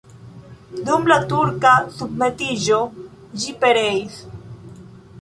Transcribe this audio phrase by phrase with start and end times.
[0.87, 2.83] Dum la turka submetiĝo
[3.45, 4.21] ĝi pereis.